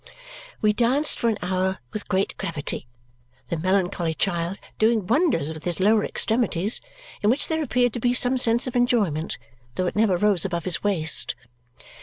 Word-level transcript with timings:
We 0.63 0.73
danced 0.73 1.19
for 1.19 1.29
an 1.29 1.37
hour 1.43 1.77
with 1.93 2.07
great 2.07 2.35
gravity, 2.39 2.87
the 3.49 3.57
melancholy 3.57 4.15
child 4.15 4.57
doing 4.79 5.05
wonders 5.05 5.53
with 5.53 5.63
his 5.63 5.79
lower 5.79 6.03
extremities, 6.03 6.81
in 7.21 7.29
which 7.29 7.47
there 7.49 7.61
appeared 7.61 7.93
to 7.93 7.99
be 7.99 8.15
some 8.15 8.39
sense 8.39 8.65
of 8.65 8.75
enjoyment 8.75 9.37
though 9.75 9.85
it 9.85 9.95
never 9.95 10.17
rose 10.17 10.43
above 10.43 10.65
his 10.65 10.83
waist. 10.83 11.35